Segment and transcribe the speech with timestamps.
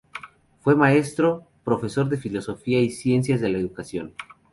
[0.61, 4.15] Fue maestro, profesor de filosofía y de ciencias de la educación.